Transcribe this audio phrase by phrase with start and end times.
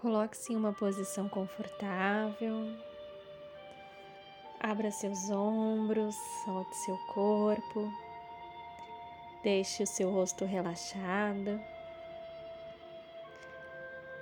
[0.00, 2.72] Coloque-se em uma posição confortável.
[4.60, 6.14] Abra seus ombros,
[6.44, 7.92] solte seu corpo.
[9.42, 11.60] Deixe o seu rosto relaxado.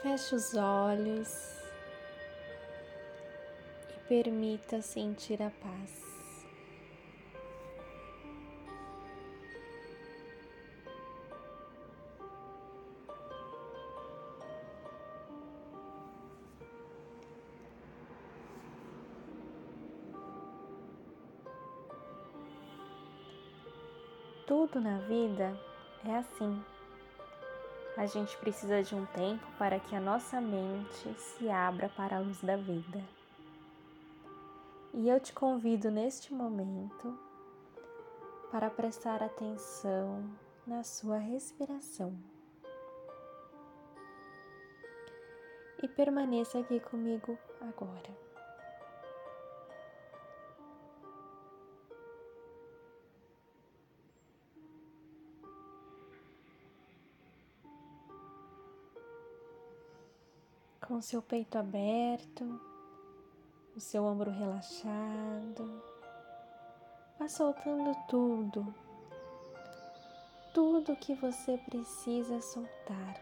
[0.00, 1.28] Feche os olhos
[3.90, 6.07] e permita sentir a paz.
[24.70, 25.58] Tudo na vida
[26.04, 26.62] é assim.
[27.96, 32.20] A gente precisa de um tempo para que a nossa mente se abra para a
[32.20, 33.02] luz da vida.
[34.92, 37.18] E eu te convido neste momento
[38.50, 40.22] para prestar atenção
[40.66, 42.14] na sua respiração.
[45.82, 48.27] E permaneça aqui comigo agora.
[60.98, 62.60] Com seu peito aberto,
[63.76, 65.80] o seu ombro relaxado.
[67.16, 68.74] Vá soltando tudo,
[70.52, 73.14] tudo que você precisa soltar.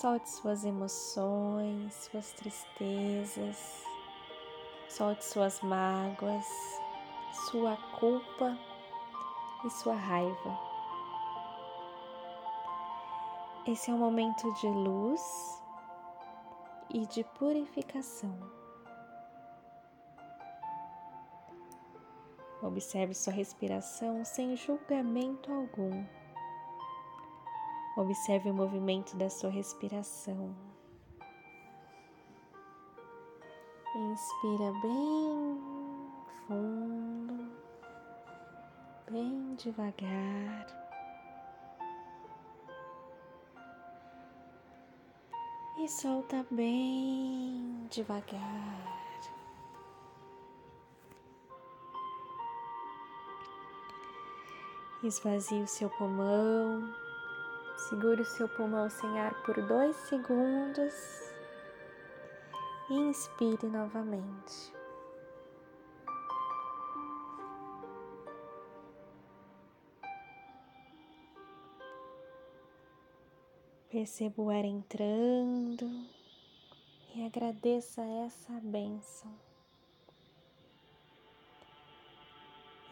[0.00, 3.82] Solte suas emoções, suas tristezas,
[4.88, 6.46] solte suas mágoas,
[7.50, 8.56] sua culpa
[9.64, 10.67] e sua raiva.
[13.70, 15.62] Esse é um momento de luz
[16.88, 18.34] e de purificação.
[22.62, 26.02] Observe sua respiração sem julgamento algum.
[27.98, 30.56] Observe o movimento da sua respiração.
[33.94, 35.60] Inspira bem
[36.46, 37.52] fundo,
[39.10, 40.87] bem devagar.
[45.88, 48.98] Solta bem devagar.
[55.02, 56.92] Esvazie o seu pulmão,
[57.88, 60.92] segure o seu pulmão sem ar por dois segundos
[62.90, 64.77] e inspire novamente.
[73.98, 76.06] Perceba o ar entrando
[77.12, 79.28] e agradeça essa bênção.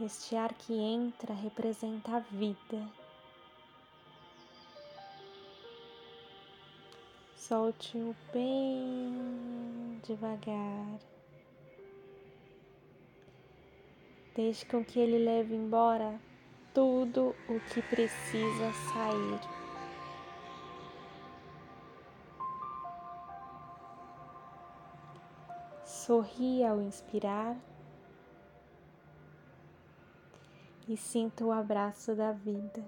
[0.01, 2.91] Este ar que entra representa a vida.
[7.37, 10.99] Solte-o bem devagar.
[14.35, 16.21] Deixe com que ele leve embora
[16.75, 19.56] tudo o que precisa sair.
[26.07, 27.57] Sorri ao inspirar
[30.87, 32.81] e sinta o abraço da vida.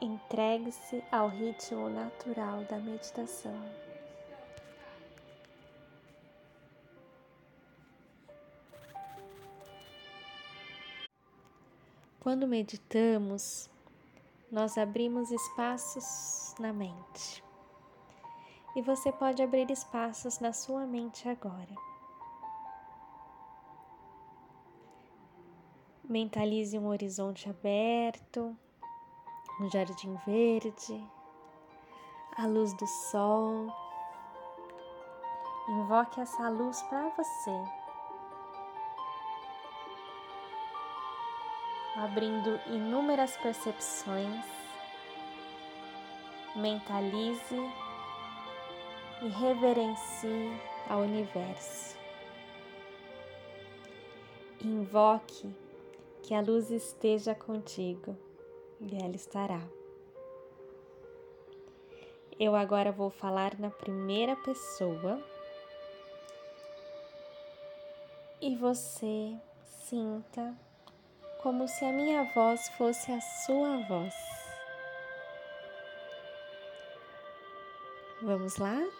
[0.00, 3.52] Entregue-se ao ritmo natural da meditação.
[12.18, 13.68] Quando meditamos,
[14.50, 17.46] nós abrimos espaços na mente
[18.78, 21.74] e você pode abrir espaços na sua mente agora.
[26.04, 28.56] Mentalize um horizonte aberto,
[29.60, 31.04] um jardim verde,
[32.36, 33.66] a luz do sol.
[35.68, 37.64] Invoque essa luz para você,
[41.96, 44.44] abrindo inúmeras percepções.
[46.54, 47.87] Mentalize
[49.22, 51.96] e reverencie ao universo.
[54.64, 55.52] Invoque
[56.22, 58.16] que a luz esteja contigo
[58.80, 59.60] e ela estará.
[62.38, 65.20] Eu agora vou falar na primeira pessoa
[68.40, 70.56] e você sinta
[71.42, 74.14] como se a minha voz fosse a sua voz.
[78.22, 78.97] Vamos lá?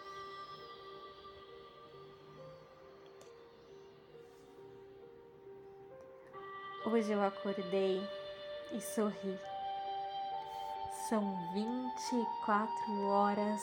[6.91, 8.01] Hoje eu acordei
[8.71, 9.39] e sorri.
[11.07, 13.61] São 24 horas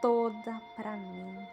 [0.00, 1.46] toda para mim.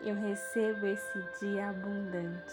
[0.00, 2.52] Eu recebo esse dia abundante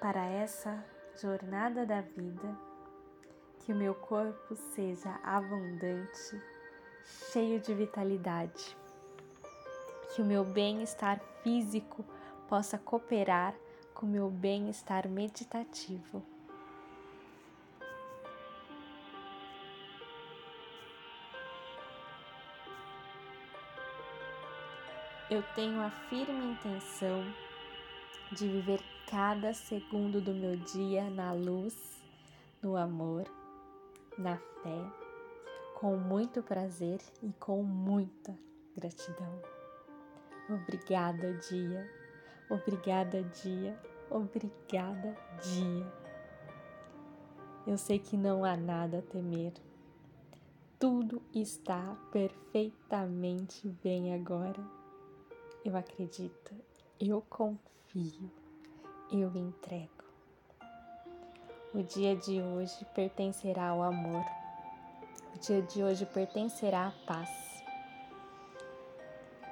[0.00, 0.84] para essa
[1.22, 2.58] jornada da vida,
[3.60, 6.42] que o meu corpo seja abundante,
[7.30, 8.76] cheio de vitalidade,
[10.12, 12.04] que o meu bem-estar físico
[12.48, 13.54] possa cooperar
[13.94, 16.22] com meu bem-estar meditativo.
[25.28, 27.24] Eu tenho a firme intenção
[28.30, 32.00] de viver cada segundo do meu dia na luz,
[32.62, 33.24] no amor,
[34.16, 34.78] na fé,
[35.74, 38.36] com muito prazer e com muita
[38.76, 39.42] gratidão.
[40.48, 42.05] Obrigada, dia.
[42.48, 43.78] Obrigada, dia.
[44.10, 45.92] Obrigada, dia.
[47.66, 49.52] Eu sei que não há nada a temer.
[50.78, 54.62] Tudo está perfeitamente bem agora.
[55.64, 56.54] Eu acredito,
[57.00, 58.30] eu confio
[59.10, 60.04] eu entrego.
[61.72, 64.24] O dia de hoje pertencerá ao amor.
[65.34, 67.30] O dia de hoje pertencerá à paz.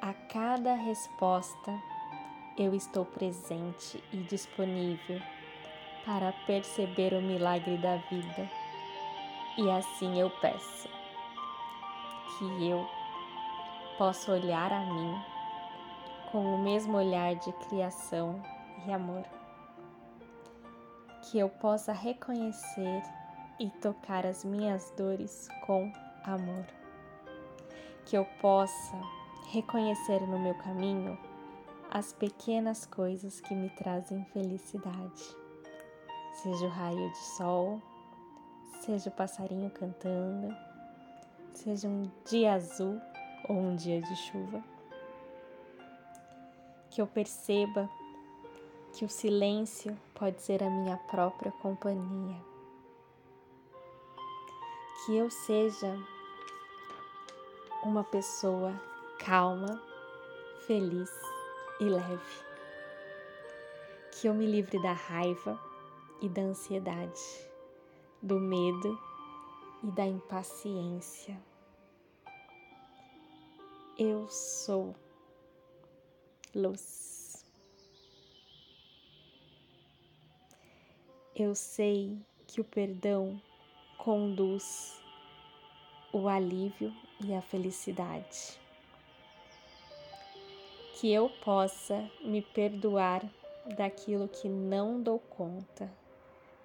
[0.01, 1.73] A cada resposta,
[2.57, 5.21] eu estou presente e disponível
[6.05, 8.51] para perceber o milagre da vida.
[9.57, 10.89] E assim eu peço
[12.39, 12.87] que eu
[13.97, 15.23] possa olhar a mim
[16.33, 18.43] com o mesmo olhar de criação
[18.87, 19.25] e amor
[21.31, 23.03] que eu possa reconhecer
[23.59, 25.93] e tocar as minhas dores com
[26.25, 26.67] amor.
[28.05, 28.97] Que eu possa
[29.49, 31.19] reconhecer no meu caminho
[31.95, 35.37] as pequenas coisas que me trazem felicidade.
[36.43, 37.81] Seja o raio de sol,
[38.81, 40.53] seja o passarinho cantando,
[41.55, 43.01] seja um dia azul
[43.49, 44.61] ou um dia de chuva.
[46.91, 47.89] Que eu perceba
[48.93, 52.37] que o silêncio pode ser a minha própria companhia.
[55.07, 55.97] Que eu seja
[57.85, 58.75] uma pessoa
[59.21, 59.81] calma,
[60.67, 61.34] feliz
[61.85, 62.45] e leve.
[64.13, 65.61] Que eu me livre da raiva
[66.21, 67.21] e da ansiedade,
[68.23, 68.99] do medo
[69.83, 71.39] e da impaciência.
[73.99, 74.95] Eu sou
[76.55, 77.45] luz.
[81.37, 82.17] Eu sei
[82.47, 83.41] que o perdão
[83.99, 85.01] conduz
[86.13, 88.64] o alívio e a felicidade.
[90.95, 93.23] Que eu possa me perdoar
[93.77, 95.91] daquilo que não dou conta,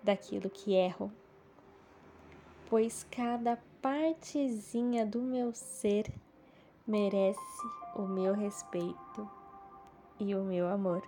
[0.04, 1.12] daquilo que erro,
[2.70, 6.14] pois cada partezinha do meu ser
[6.86, 7.40] merece
[7.96, 9.30] o meu respeito
[10.20, 11.02] e o meu amor.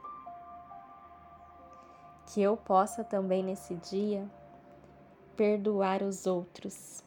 [2.27, 4.27] Que eu possa também nesse dia
[5.35, 7.03] perdoar os outros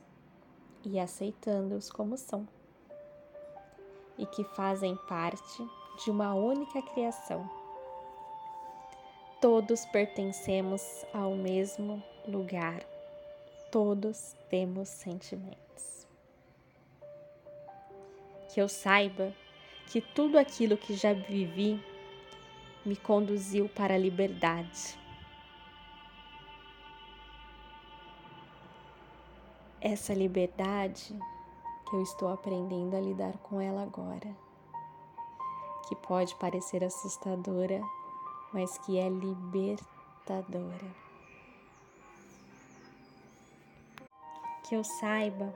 [0.84, 2.46] e aceitando-os como são
[4.18, 5.66] e que fazem parte
[6.02, 7.48] de uma única criação.
[9.40, 12.82] Todos pertencemos ao mesmo lugar,
[13.70, 16.06] todos temos sentimentos.
[18.52, 19.32] Que eu saiba
[19.86, 21.82] que tudo aquilo que já vivi
[22.84, 24.98] me conduziu para a liberdade
[29.84, 31.14] essa liberdade
[31.86, 34.34] que eu estou aprendendo a lidar com ela agora,
[35.85, 37.81] que pode parecer assustadora,
[38.53, 40.87] mas que é libertadora.
[44.67, 45.53] Que eu saiba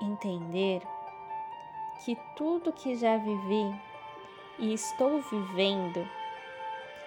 [0.00, 0.82] entender
[2.04, 3.80] que tudo que já vivi
[4.58, 6.06] e estou vivendo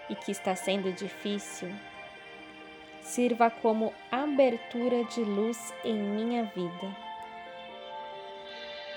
[0.10, 1.70] e que está sendo difícil
[3.02, 6.96] sirva como abertura de luz em minha vida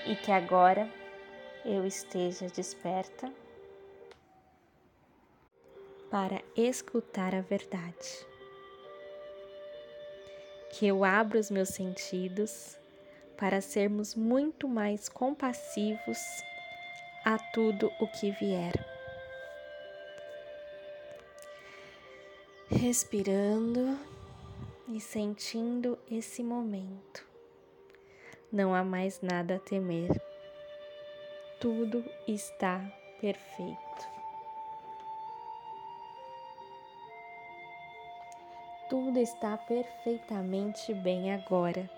[0.05, 0.89] e que agora
[1.65, 3.31] eu esteja desperta
[6.09, 8.25] para escutar a verdade.
[10.71, 12.77] Que eu abra os meus sentidos
[13.37, 16.19] para sermos muito mais compassivos
[17.25, 18.93] a tudo o que vier.
[22.73, 23.97] respirando
[24.87, 27.25] e sentindo esse momento.
[28.51, 30.09] Não há mais nada a temer.
[31.63, 32.81] Tudo está
[33.21, 34.13] perfeito.
[38.89, 41.89] tudo está perfeitamente bem agora,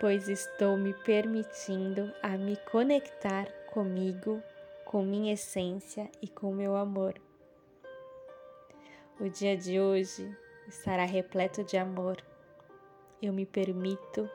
[0.00, 4.42] pois estou me permitindo a me conectar comigo,
[4.84, 7.14] com minha essência e com meu amor.
[9.20, 12.16] O dia de hoje estará repleto de amor.
[13.22, 14.28] Eu me permito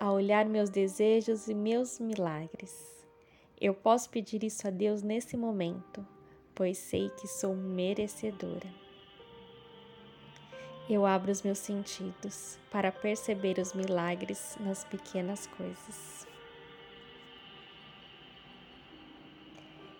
[0.00, 2.97] a olhar meus desejos e meus milagres.
[3.60, 6.06] Eu posso pedir isso a Deus nesse momento,
[6.54, 8.68] pois sei que sou merecedora.
[10.88, 16.24] Eu abro os meus sentidos para perceber os milagres nas pequenas coisas.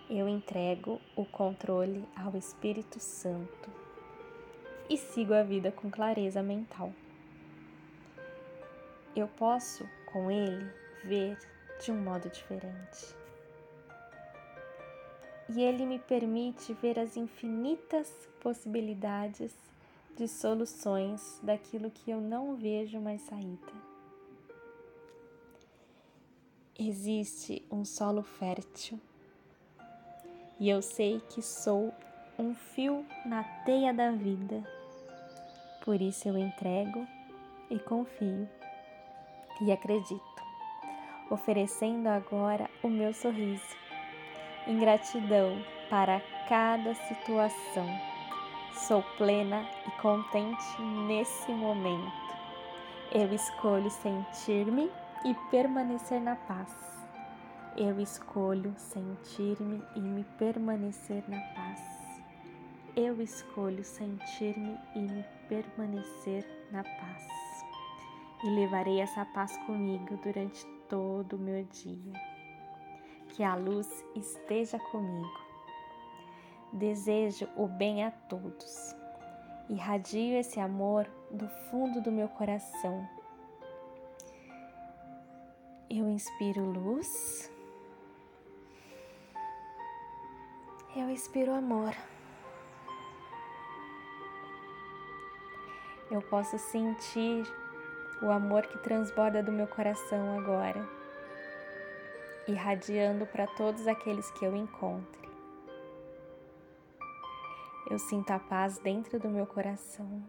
[0.09, 3.71] Eu entrego o controle ao Espírito Santo
[4.89, 6.93] e sigo a vida com clareza mental.
[9.17, 10.73] Eu posso, com ele,
[11.03, 11.37] ver
[11.85, 13.19] de um modo diferente.
[15.49, 19.55] E ele me permite ver as infinitas possibilidades
[20.17, 23.73] de soluções daquilo que eu não vejo mais saída.
[26.79, 29.01] Existe um solo fértil
[30.61, 31.93] e eu sei que sou
[32.39, 34.63] um fio na teia da vida.
[35.85, 37.07] Por isso eu entrego
[37.71, 38.49] e confio
[39.61, 40.43] e acredito,
[41.31, 43.77] oferecendo agora o meu sorriso,
[44.69, 45.61] em gratidão
[45.91, 47.87] para cada situação
[48.87, 52.13] Sou plena e contente nesse momento.
[53.13, 54.91] Eu escolho sentir-me
[55.25, 56.73] e permanecer na paz.
[57.77, 61.83] Eu escolho sentir-me e me permanecer na paz.
[62.95, 67.27] Eu escolho sentir-me e me permanecer na paz.
[68.45, 72.38] E levarei essa paz comigo durante todo o meu dia.
[73.39, 75.49] Que a luz esteja comigo
[76.73, 78.95] Desejo o bem a todos.
[79.71, 83.09] Irradio esse amor do fundo do meu coração.
[85.89, 87.51] Eu inspiro luz.
[90.95, 91.95] Eu inspiro amor.
[96.11, 97.47] Eu posso sentir
[98.21, 100.98] o amor que transborda do meu coração agora,
[102.49, 105.29] irradiando para todos aqueles que eu encontre.
[107.91, 110.23] Eu sinto a paz dentro do meu coração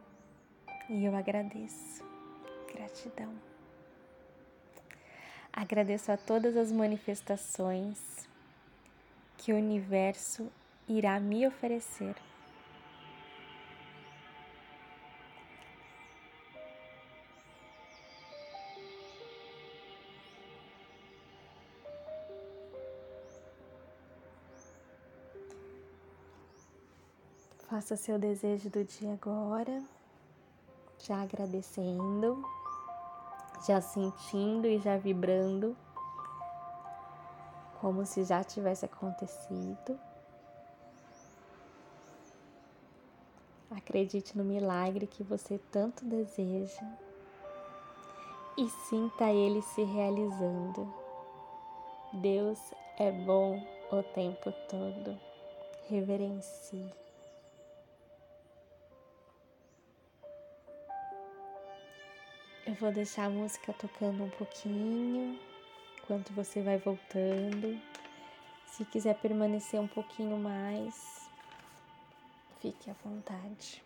[0.90, 2.04] e eu agradeço.
[2.72, 3.34] Gratidão.
[5.52, 8.28] Agradeço a todas as manifestações
[9.38, 10.52] que o universo
[10.88, 12.16] irá me oferecer.
[27.70, 29.84] Faça seu desejo do dia agora,
[30.98, 32.44] já agradecendo,
[33.68, 35.78] já sentindo e já vibrando,
[37.80, 40.00] como se já tivesse acontecido.
[43.70, 46.98] Acredite no milagre que você tanto deseja
[48.58, 50.92] e sinta ele se realizando.
[52.14, 52.58] Deus
[52.98, 55.16] é bom o tempo todo.
[55.88, 57.09] Reverencie.
[62.70, 65.40] Eu vou deixar a música tocando um pouquinho
[65.98, 67.82] enquanto você vai voltando.
[68.68, 71.28] Se quiser permanecer um pouquinho mais,
[72.62, 73.84] fique à vontade.